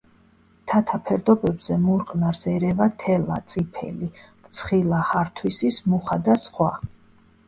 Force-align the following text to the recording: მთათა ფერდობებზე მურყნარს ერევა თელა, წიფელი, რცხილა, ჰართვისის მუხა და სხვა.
მთათა 0.59 0.97
ფერდობებზე 1.09 1.75
მურყნარს 1.81 2.39
ერევა 2.51 2.87
თელა, 3.03 3.37
წიფელი, 3.53 4.09
რცხილა, 4.47 5.03
ჰართვისის 5.11 5.79
მუხა 5.93 6.19
და 6.29 6.39
სხვა. 6.45 6.71